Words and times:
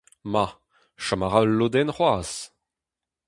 Ma, 0.31 0.45
chom 1.05 1.21
a 1.25 1.27
ra 1.27 1.39
ul 1.43 1.51
lodenn 1.57 1.93
c'hoazh. 1.95 2.35